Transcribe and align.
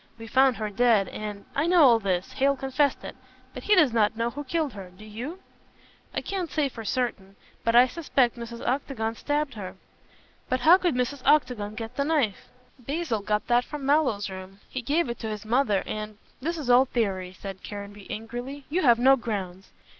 We 0.17 0.25
found 0.25 0.57
her 0.57 0.71
dead, 0.71 1.09
and" 1.09 1.45
"I 1.55 1.67
know 1.67 1.83
all 1.83 1.99
this. 1.99 2.31
Hale 2.33 2.55
confessed 2.55 3.03
it. 3.03 3.15
But 3.53 3.61
he 3.65 3.75
does 3.75 3.93
not 3.93 4.17
know 4.17 4.31
who 4.31 4.43
killed 4.43 4.73
her. 4.73 4.89
Do 4.89 5.05
you?" 5.05 5.41
"I 6.11 6.21
can't 6.21 6.49
say 6.49 6.69
for 6.69 6.83
certain. 6.83 7.35
But 7.63 7.75
I 7.75 7.85
suspect 7.87 8.35
Mrs. 8.35 8.67
Octagon 8.67 9.13
stabbed 9.13 9.53
her." 9.53 9.75
"But 10.49 10.61
how 10.61 10.79
could 10.79 10.95
Mrs. 10.95 11.21
Octagon 11.23 11.75
get 11.75 11.97
the 11.97 12.03
knife?" 12.03 12.47
"Basil 12.79 13.19
got 13.19 13.45
that 13.45 13.63
from 13.63 13.85
Mallow's 13.85 14.27
room. 14.27 14.59
He 14.67 14.81
gave 14.81 15.07
it 15.07 15.19
to 15.19 15.29
his 15.29 15.45
mother, 15.45 15.83
and" 15.85 16.17
"This 16.41 16.57
is 16.57 16.67
all 16.67 16.85
theory," 16.85 17.31
said 17.39 17.61
Caranby 17.63 18.09
angrily, 18.09 18.65
"you 18.71 18.81
have 18.81 18.97
no 18.97 19.15
grounds." 19.15 19.69